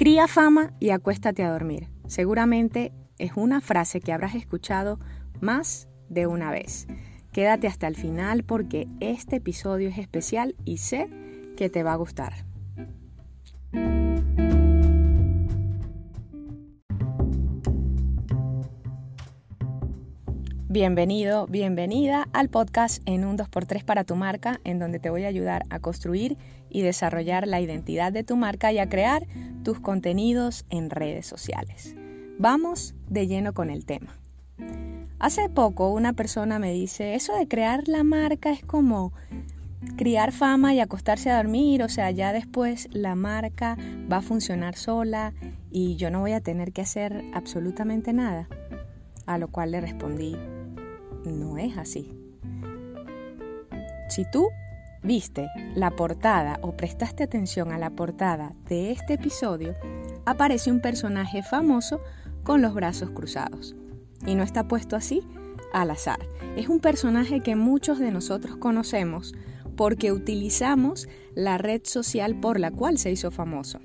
Cría 0.00 0.28
fama 0.28 0.72
y 0.80 0.92
acuéstate 0.92 1.44
a 1.44 1.50
dormir. 1.50 1.88
Seguramente 2.06 2.90
es 3.18 3.32
una 3.36 3.60
frase 3.60 4.00
que 4.00 4.14
habrás 4.14 4.34
escuchado 4.34 4.98
más 5.42 5.90
de 6.08 6.26
una 6.26 6.50
vez. 6.50 6.86
Quédate 7.32 7.66
hasta 7.66 7.86
el 7.86 7.96
final 7.96 8.42
porque 8.42 8.88
este 9.00 9.36
episodio 9.36 9.90
es 9.90 9.98
especial 9.98 10.56
y 10.64 10.78
sé 10.78 11.10
que 11.54 11.68
te 11.68 11.82
va 11.82 11.92
a 11.92 11.96
gustar. 11.96 12.32
Bienvenido, 20.70 21.46
bienvenida 21.48 22.26
al 22.32 22.48
podcast 22.48 23.02
en 23.04 23.26
un 23.26 23.36
2x3 23.36 23.84
para 23.84 24.04
tu 24.04 24.16
marca, 24.16 24.60
en 24.64 24.78
donde 24.78 24.98
te 24.98 25.10
voy 25.10 25.24
a 25.24 25.28
ayudar 25.28 25.64
a 25.68 25.80
construir 25.80 26.38
y 26.70 26.80
desarrollar 26.80 27.46
la 27.46 27.60
identidad 27.60 28.12
de 28.12 28.24
tu 28.24 28.36
marca 28.36 28.72
y 28.72 28.78
a 28.78 28.88
crear 28.88 29.26
tus 29.62 29.80
contenidos 29.80 30.64
en 30.70 30.90
redes 30.90 31.26
sociales. 31.26 31.94
Vamos 32.38 32.94
de 33.08 33.26
lleno 33.26 33.52
con 33.52 33.70
el 33.70 33.84
tema. 33.84 34.18
Hace 35.18 35.50
poco 35.50 35.90
una 35.90 36.14
persona 36.14 36.58
me 36.58 36.72
dice, 36.72 37.14
eso 37.14 37.36
de 37.36 37.46
crear 37.46 37.86
la 37.86 38.04
marca 38.04 38.50
es 38.50 38.64
como 38.64 39.12
criar 39.96 40.32
fama 40.32 40.74
y 40.74 40.80
acostarse 40.80 41.30
a 41.30 41.36
dormir, 41.36 41.82
o 41.82 41.88
sea, 41.88 42.10
ya 42.10 42.32
después 42.32 42.88
la 42.92 43.14
marca 43.14 43.76
va 44.10 44.18
a 44.18 44.22
funcionar 44.22 44.76
sola 44.76 45.34
y 45.70 45.96
yo 45.96 46.10
no 46.10 46.20
voy 46.20 46.32
a 46.32 46.40
tener 46.40 46.72
que 46.72 46.82
hacer 46.82 47.22
absolutamente 47.34 48.12
nada. 48.12 48.48
A 49.26 49.36
lo 49.36 49.48
cual 49.48 49.72
le 49.72 49.80
respondí, 49.80 50.36
no 51.24 51.58
es 51.58 51.76
así. 51.76 52.16
Si 54.08 54.24
tú 54.30 54.48
viste 55.02 55.48
la 55.74 55.90
portada 55.90 56.58
o 56.62 56.76
prestaste 56.76 57.24
atención 57.24 57.72
a 57.72 57.78
la 57.78 57.90
portada 57.90 58.52
de 58.68 58.92
este 58.92 59.14
episodio, 59.14 59.74
aparece 60.26 60.70
un 60.70 60.80
personaje 60.80 61.42
famoso 61.42 62.00
con 62.42 62.62
los 62.62 62.74
brazos 62.74 63.10
cruzados. 63.10 63.74
Y 64.26 64.34
no 64.34 64.42
está 64.42 64.68
puesto 64.68 64.96
así 64.96 65.22
al 65.72 65.90
azar. 65.90 66.18
Es 66.56 66.68
un 66.68 66.80
personaje 66.80 67.40
que 67.40 67.56
muchos 67.56 67.98
de 67.98 68.10
nosotros 68.10 68.56
conocemos 68.56 69.34
porque 69.76 70.12
utilizamos 70.12 71.08
la 71.34 71.56
red 71.56 71.82
social 71.84 72.38
por 72.38 72.60
la 72.60 72.70
cual 72.70 72.98
se 72.98 73.10
hizo 73.10 73.30
famoso 73.30 73.80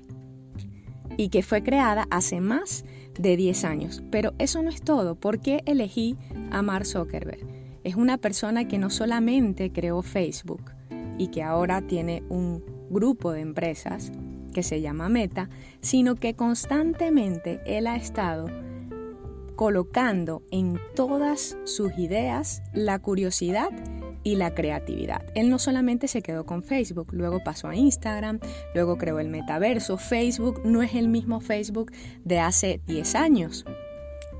y 1.16 1.30
que 1.30 1.42
fue 1.42 1.62
creada 1.62 2.06
hace 2.10 2.40
más 2.40 2.84
de 3.18 3.36
10 3.36 3.64
años. 3.64 4.02
Pero 4.10 4.34
eso 4.38 4.62
no 4.62 4.68
es 4.68 4.82
todo. 4.82 5.14
¿Por 5.14 5.40
qué 5.40 5.62
elegí 5.64 6.16
a 6.50 6.60
Mark 6.60 6.86
Zuckerberg? 6.86 7.46
Es 7.84 7.94
una 7.94 8.18
persona 8.18 8.68
que 8.68 8.78
no 8.78 8.90
solamente 8.90 9.72
creó 9.72 10.02
Facebook 10.02 10.75
y 11.18 11.28
que 11.28 11.42
ahora 11.42 11.82
tiene 11.82 12.22
un 12.28 12.64
grupo 12.90 13.32
de 13.32 13.40
empresas 13.40 14.12
que 14.52 14.62
se 14.62 14.80
llama 14.80 15.08
Meta, 15.08 15.50
sino 15.80 16.14
que 16.14 16.34
constantemente 16.34 17.60
él 17.66 17.86
ha 17.86 17.96
estado 17.96 18.46
colocando 19.56 20.42
en 20.50 20.78
todas 20.94 21.56
sus 21.64 21.96
ideas 21.98 22.62
la 22.72 22.98
curiosidad 22.98 23.70
y 24.22 24.36
la 24.36 24.54
creatividad. 24.54 25.24
Él 25.34 25.50
no 25.50 25.58
solamente 25.58 26.08
se 26.08 26.20
quedó 26.20 26.46
con 26.46 26.62
Facebook, 26.62 27.08
luego 27.12 27.44
pasó 27.44 27.68
a 27.68 27.76
Instagram, 27.76 28.40
luego 28.74 28.98
creó 28.98 29.18
el 29.18 29.28
metaverso. 29.28 29.98
Facebook 29.98 30.62
no 30.64 30.82
es 30.82 30.94
el 30.94 31.08
mismo 31.08 31.40
Facebook 31.40 31.92
de 32.24 32.40
hace 32.40 32.80
10 32.86 33.14
años. 33.14 33.64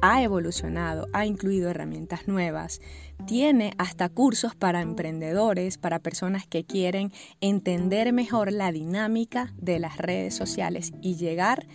Ha 0.03 0.23
evolucionado, 0.23 1.09
ha 1.13 1.27
incluido 1.27 1.71
herramientas 1.71 2.29
nuevas, 2.29 2.81
tiene 3.27 3.73
hasta 3.79 4.09
cursos 4.09 4.55
para 4.55 4.83
emprendedores, 4.83 5.79
para 5.79 5.99
personas 5.99 6.47
que 6.47 6.65
quieren 6.65 7.13
entender 7.41 8.13
mejor 8.13 8.53
la 8.53 8.73
dinámica 8.73 9.53
de 9.57 9.79
las 9.79 9.97
redes 9.97 10.35
sociales 10.35 10.93
y 11.01 11.17
llegar 11.17 11.67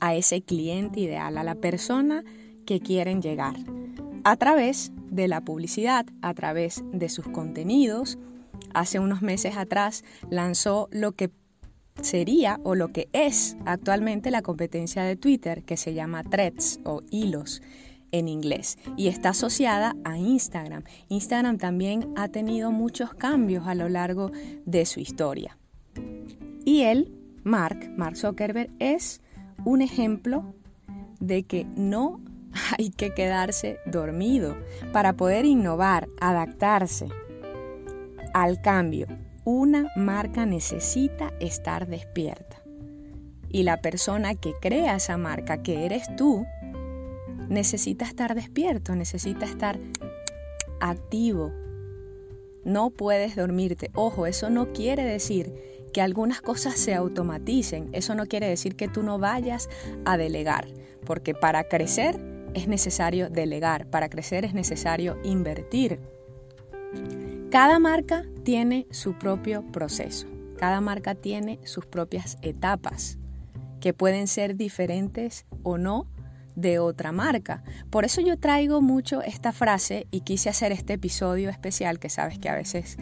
a 0.00 0.14
ese 0.14 0.42
cliente 0.42 1.00
ideal, 1.00 1.38
a 1.38 1.44
la 1.44 1.54
persona 1.54 2.24
que 2.64 2.80
quieren 2.80 3.22
llegar 3.22 3.56
a 4.24 4.36
través 4.36 4.90
de 5.10 5.28
la 5.28 5.40
publicidad, 5.40 6.06
a 6.20 6.34
través 6.34 6.82
de 6.92 7.08
sus 7.08 7.28
contenidos. 7.28 8.18
Hace 8.74 8.98
unos 8.98 9.22
meses 9.22 9.56
atrás 9.56 10.02
lanzó 10.30 10.88
lo 10.90 11.12
que 11.12 11.30
sería 12.00 12.60
o 12.64 12.74
lo 12.74 12.88
que 12.88 13.08
es 13.12 13.56
actualmente 13.64 14.30
la 14.30 14.42
competencia 14.42 15.02
de 15.02 15.16
Twitter, 15.16 15.62
que 15.64 15.76
se 15.76 15.94
llama 15.94 16.22
Threads 16.22 16.80
o 16.84 17.02
hilos 17.10 17.62
en 18.12 18.28
inglés 18.28 18.78
y 18.96 19.08
está 19.08 19.30
asociada 19.30 19.96
a 20.04 20.18
Instagram. 20.18 20.84
Instagram 21.08 21.58
también 21.58 22.12
ha 22.16 22.28
tenido 22.28 22.72
muchos 22.72 23.14
cambios 23.14 23.66
a 23.66 23.74
lo 23.74 23.88
largo 23.88 24.30
de 24.64 24.86
su 24.86 25.00
historia. 25.00 25.58
Y 26.64 26.82
él, 26.82 27.12
Mark, 27.44 27.92
Mark 27.96 28.16
Zuckerberg, 28.16 28.70
es 28.78 29.20
un 29.64 29.82
ejemplo 29.82 30.54
de 31.20 31.44
que 31.44 31.66
no 31.76 32.20
hay 32.78 32.90
que 32.90 33.14
quedarse 33.14 33.78
dormido 33.86 34.56
para 34.92 35.14
poder 35.14 35.44
innovar, 35.44 36.08
adaptarse 36.20 37.08
al 38.34 38.60
cambio. 38.60 39.06
Una 39.48 39.92
marca 39.94 40.44
necesita 40.44 41.32
estar 41.38 41.86
despierta. 41.86 42.60
Y 43.48 43.62
la 43.62 43.80
persona 43.80 44.34
que 44.34 44.54
crea 44.60 44.96
esa 44.96 45.16
marca, 45.18 45.62
que 45.62 45.86
eres 45.86 46.04
tú, 46.16 46.44
necesita 47.48 48.06
estar 48.06 48.34
despierto, 48.34 48.96
necesita 48.96 49.46
estar 49.46 49.78
activo. 50.80 51.52
No 52.64 52.90
puedes 52.90 53.36
dormirte. 53.36 53.92
Ojo, 53.94 54.26
eso 54.26 54.50
no 54.50 54.72
quiere 54.72 55.04
decir 55.04 55.54
que 55.92 56.00
algunas 56.00 56.40
cosas 56.42 56.74
se 56.74 56.96
automaticen. 56.96 57.88
Eso 57.92 58.16
no 58.16 58.26
quiere 58.26 58.48
decir 58.48 58.74
que 58.74 58.88
tú 58.88 59.04
no 59.04 59.20
vayas 59.20 59.68
a 60.04 60.16
delegar. 60.16 60.66
Porque 61.04 61.34
para 61.36 61.68
crecer 61.68 62.18
es 62.54 62.66
necesario 62.66 63.30
delegar, 63.30 63.88
para 63.90 64.08
crecer 64.08 64.44
es 64.44 64.54
necesario 64.54 65.16
invertir. 65.22 66.00
Cada 67.50 67.78
marca 67.78 68.24
tiene 68.42 68.88
su 68.90 69.14
propio 69.14 69.62
proceso, 69.70 70.26
cada 70.58 70.80
marca 70.80 71.14
tiene 71.14 71.60
sus 71.64 71.86
propias 71.86 72.38
etapas 72.42 73.18
que 73.80 73.94
pueden 73.94 74.26
ser 74.26 74.56
diferentes 74.56 75.46
o 75.62 75.78
no 75.78 76.08
de 76.56 76.80
otra 76.80 77.12
marca. 77.12 77.62
Por 77.88 78.04
eso 78.04 78.20
yo 78.20 78.36
traigo 78.36 78.82
mucho 78.82 79.22
esta 79.22 79.52
frase 79.52 80.08
y 80.10 80.22
quise 80.22 80.48
hacer 80.48 80.72
este 80.72 80.94
episodio 80.94 81.48
especial, 81.48 82.00
que 82.00 82.08
sabes 82.08 82.40
que 82.40 82.48
a 82.48 82.56
veces 82.56 82.96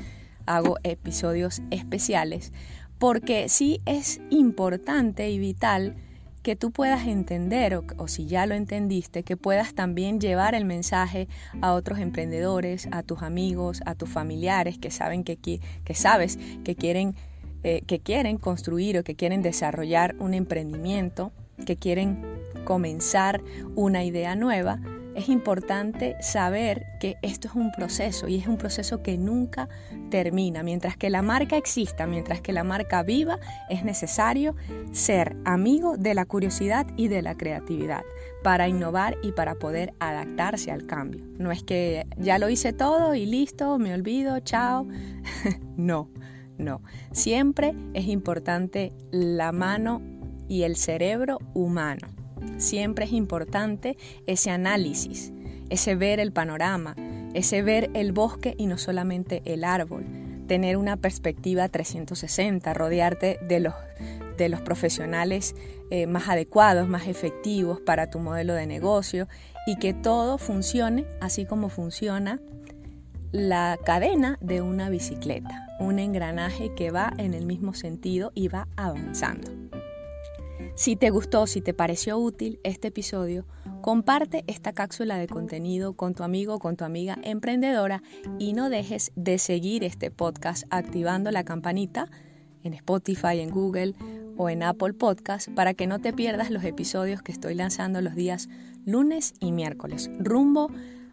hago 0.44 0.76
episodios 0.82 1.62
especiales, 1.70 2.52
porque 2.98 3.48
sí 3.48 3.80
es 3.86 4.20
importante 4.28 5.30
y 5.30 5.38
vital 5.38 5.96
que 6.44 6.56
tú 6.56 6.70
puedas 6.72 7.06
entender, 7.08 7.80
o, 7.96 8.06
si 8.06 8.26
ya 8.26 8.44
lo 8.44 8.54
entendiste, 8.54 9.22
que 9.22 9.36
puedas 9.36 9.74
también 9.74 10.20
llevar 10.20 10.54
el 10.54 10.66
mensaje 10.66 11.26
a 11.62 11.72
otros 11.72 11.98
emprendedores, 11.98 12.86
a 12.92 13.02
tus 13.02 13.22
amigos, 13.22 13.80
a 13.86 13.94
tus 13.94 14.10
familiares 14.10 14.76
que 14.78 14.90
saben 14.90 15.24
que, 15.24 15.38
que 15.38 15.94
sabes 15.94 16.38
que 16.62 16.76
quieren, 16.76 17.16
eh, 17.62 17.82
que 17.86 17.98
quieren 17.98 18.36
construir 18.36 18.98
o 18.98 19.04
que 19.04 19.16
quieren 19.16 19.40
desarrollar 19.40 20.16
un 20.18 20.34
emprendimiento, 20.34 21.32
que 21.64 21.76
quieren 21.76 22.22
comenzar 22.66 23.40
una 23.74 24.04
idea 24.04 24.34
nueva 24.34 24.78
es 25.14 25.28
importante 25.28 26.16
saber 26.20 26.86
que 27.00 27.16
esto 27.22 27.48
es 27.48 27.54
un 27.54 27.72
proceso 27.72 28.28
y 28.28 28.36
es 28.36 28.46
un 28.46 28.56
proceso 28.56 29.02
que 29.02 29.16
nunca 29.16 29.68
termina. 30.10 30.62
Mientras 30.62 30.96
que 30.96 31.10
la 31.10 31.22
marca 31.22 31.56
exista, 31.56 32.06
mientras 32.06 32.40
que 32.40 32.52
la 32.52 32.64
marca 32.64 33.02
viva, 33.02 33.38
es 33.68 33.84
necesario 33.84 34.56
ser 34.92 35.36
amigo 35.44 35.96
de 35.96 36.14
la 36.14 36.24
curiosidad 36.24 36.86
y 36.96 37.08
de 37.08 37.22
la 37.22 37.36
creatividad 37.36 38.02
para 38.42 38.68
innovar 38.68 39.16
y 39.22 39.32
para 39.32 39.54
poder 39.54 39.94
adaptarse 40.00 40.70
al 40.70 40.86
cambio. 40.86 41.24
No 41.38 41.50
es 41.50 41.62
que 41.62 42.06
ya 42.16 42.38
lo 42.38 42.48
hice 42.48 42.72
todo 42.72 43.14
y 43.14 43.26
listo, 43.26 43.78
me 43.78 43.94
olvido, 43.94 44.38
chao. 44.40 44.86
no, 45.76 46.10
no. 46.58 46.82
Siempre 47.12 47.74
es 47.94 48.06
importante 48.06 48.92
la 49.10 49.52
mano 49.52 50.02
y 50.48 50.62
el 50.62 50.76
cerebro 50.76 51.38
humano 51.54 52.23
Siempre 52.58 53.04
es 53.04 53.12
importante 53.12 53.96
ese 54.26 54.50
análisis, 54.50 55.32
ese 55.70 55.94
ver 55.96 56.20
el 56.20 56.32
panorama, 56.32 56.94
ese 57.34 57.62
ver 57.62 57.90
el 57.94 58.12
bosque 58.12 58.54
y 58.58 58.66
no 58.66 58.78
solamente 58.78 59.42
el 59.44 59.64
árbol, 59.64 60.04
tener 60.46 60.76
una 60.76 60.96
perspectiva 60.96 61.68
360, 61.68 62.74
rodearte 62.74 63.38
de 63.48 63.60
los, 63.60 63.74
de 64.36 64.48
los 64.48 64.60
profesionales 64.60 65.54
eh, 65.90 66.06
más 66.06 66.28
adecuados, 66.28 66.88
más 66.88 67.06
efectivos 67.06 67.80
para 67.80 68.10
tu 68.10 68.18
modelo 68.18 68.54
de 68.54 68.66
negocio 68.66 69.28
y 69.66 69.76
que 69.76 69.94
todo 69.94 70.38
funcione 70.38 71.06
así 71.20 71.46
como 71.46 71.68
funciona 71.68 72.40
la 73.32 73.78
cadena 73.84 74.38
de 74.40 74.60
una 74.60 74.90
bicicleta, 74.90 75.66
un 75.80 75.98
engranaje 75.98 76.72
que 76.74 76.92
va 76.92 77.12
en 77.18 77.34
el 77.34 77.46
mismo 77.46 77.74
sentido 77.74 78.30
y 78.34 78.46
va 78.48 78.68
avanzando. 78.76 79.63
Si 80.76 80.96
te 80.96 81.10
gustó, 81.10 81.46
si 81.46 81.60
te 81.60 81.72
pareció 81.72 82.18
útil 82.18 82.58
este 82.64 82.88
episodio, 82.88 83.46
comparte 83.80 84.42
esta 84.48 84.72
cápsula 84.72 85.16
de 85.18 85.28
contenido 85.28 85.92
con 85.92 86.14
tu 86.14 86.24
amigo 86.24 86.54
o 86.54 86.58
con 86.58 86.76
tu 86.76 86.84
amiga 86.84 87.16
emprendedora 87.22 88.02
y 88.40 88.54
no 88.54 88.70
dejes 88.70 89.12
de 89.14 89.38
seguir 89.38 89.84
este 89.84 90.10
podcast 90.10 90.64
activando 90.70 91.30
la 91.30 91.44
campanita 91.44 92.10
en 92.64 92.74
Spotify, 92.74 93.38
en 93.38 93.50
Google 93.50 93.94
o 94.36 94.50
en 94.50 94.64
Apple 94.64 94.94
Podcast 94.94 95.48
para 95.50 95.74
que 95.74 95.86
no 95.86 96.00
te 96.00 96.12
pierdas 96.12 96.50
los 96.50 96.64
episodios 96.64 97.22
que 97.22 97.30
estoy 97.30 97.54
lanzando 97.54 98.00
los 98.00 98.16
días 98.16 98.48
lunes 98.84 99.34
y 99.38 99.52
miércoles, 99.52 100.10
rumbo 100.18 100.72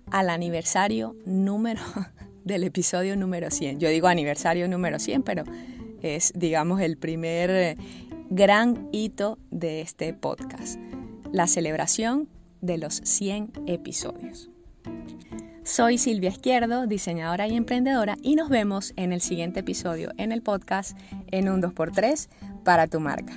al 0.09 0.31
aniversario 0.31 1.15
número 1.23 1.81
del 2.45 2.63
episodio 2.63 3.15
número 3.15 3.51
100. 3.51 3.79
Yo 3.79 3.89
digo 3.89 4.07
aniversario 4.07 4.67
número 4.67 4.97
100, 4.97 5.21
pero 5.21 5.43
es, 6.01 6.33
digamos, 6.35 6.81
el 6.81 6.97
primer 6.97 7.77
gran 8.33 8.87
hito 8.93 9.37
de 9.51 9.81
este 9.81 10.13
podcast, 10.13 10.79
la 11.33 11.47
celebración 11.47 12.29
de 12.61 12.77
los 12.77 13.01
100 13.03 13.51
episodios. 13.67 14.49
Soy 15.65 15.97
Silvia 15.97 16.29
Izquierdo, 16.29 16.87
diseñadora 16.87 17.49
y 17.49 17.57
emprendedora, 17.57 18.15
y 18.21 18.35
nos 18.35 18.47
vemos 18.47 18.93
en 18.95 19.11
el 19.11 19.19
siguiente 19.19 19.59
episodio 19.59 20.13
en 20.17 20.31
el 20.31 20.41
podcast 20.41 20.97
en 21.27 21.49
un 21.49 21.61
2x3 21.61 22.29
para 22.63 22.87
tu 22.87 23.01
marca. 23.01 23.33